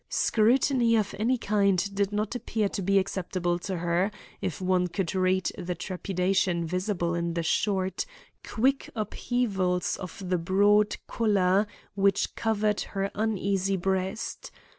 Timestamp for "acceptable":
2.97-3.59